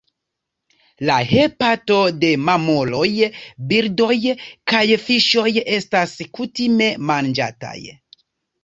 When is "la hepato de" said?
1.09-2.31